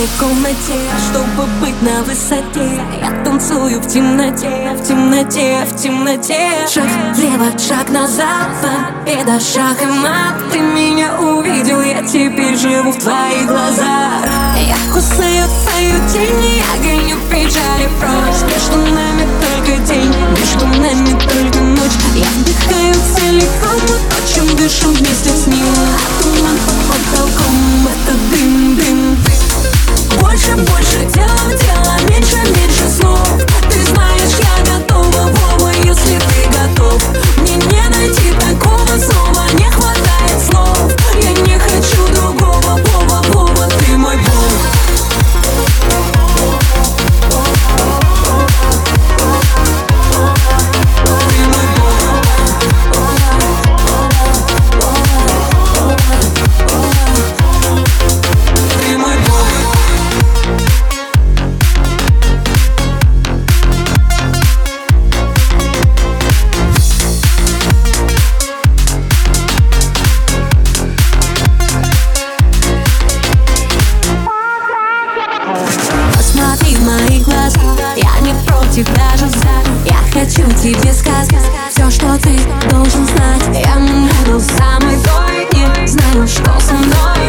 красной 0.00 0.06
комнате 0.18 0.74
Чтобы 1.10 1.46
быть 1.60 1.82
на 1.82 2.02
высоте. 2.02 2.80
Я 3.00 3.24
танцую 3.24 3.80
в 3.80 3.86
темноте, 3.86 4.74
в 4.74 4.86
темноте, 4.86 5.64
в 5.64 5.76
темноте. 5.76 6.50
Шаг 6.72 6.88
влево, 7.14 7.58
шаг 7.58 7.90
назад, 7.90 8.48
победа, 8.62 9.40
шаг 9.40 9.82
и 9.82 9.86
мат. 9.86 10.34
Ты 10.52 10.60
меня 10.60 11.18
увидел, 11.20 11.80
я 11.82 12.02
теперь 12.02 12.56
живу 12.56 12.92
в 12.92 12.98
твоих 12.98 13.46
глазах. 13.46 14.24
Я 14.56 14.76
кусаю 14.92 15.46
твою 15.46 16.08
тень, 16.12 16.49
за 79.16 79.26
Я 79.84 79.98
хочу 80.12 80.42
тебе 80.52 80.92
сказать 80.92 81.44
Все, 81.70 81.90
что 81.90 82.18
ты 82.18 82.38
должен 82.68 83.06
знать. 83.06 83.64
Я 83.64 83.76
буду 83.78 84.40
самой 84.40 84.96
той 85.02 85.80
Не 85.80 85.86
знаю, 85.86 86.26
что 86.26 86.58
со 86.60 86.74
мной 86.74 87.19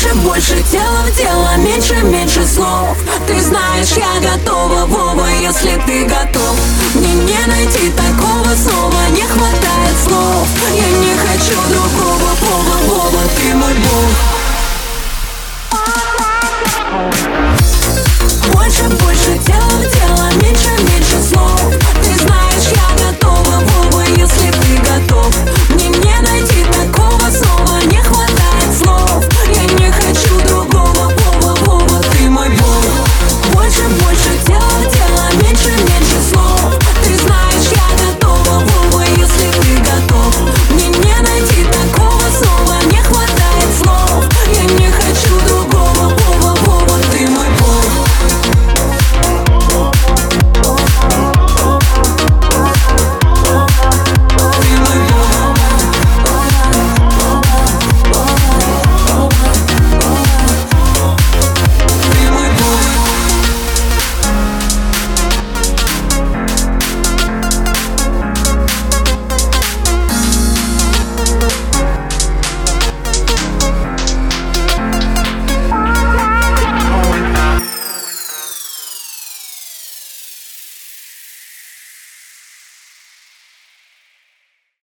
больше, 0.00 0.14
больше 0.16 0.62
в 0.62 1.16
дело, 1.16 1.56
меньше, 1.58 1.94
меньше 2.04 2.46
слов. 2.46 2.96
Ты 3.26 3.40
знаешь, 3.40 3.92
я 3.92 4.20
готова, 4.20 4.86
Вова, 4.86 5.26
если 5.40 5.80
ты 5.86 6.04
готов 6.04 6.69